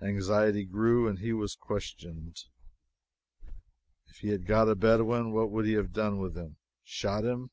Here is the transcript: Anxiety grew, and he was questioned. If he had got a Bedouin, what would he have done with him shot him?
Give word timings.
Anxiety 0.00 0.64
grew, 0.64 1.06
and 1.06 1.20
he 1.20 1.32
was 1.32 1.54
questioned. 1.54 2.36
If 4.08 4.16
he 4.16 4.30
had 4.30 4.44
got 4.44 4.68
a 4.68 4.74
Bedouin, 4.74 5.30
what 5.30 5.52
would 5.52 5.66
he 5.66 5.74
have 5.74 5.92
done 5.92 6.18
with 6.18 6.36
him 6.36 6.56
shot 6.82 7.24
him? 7.24 7.50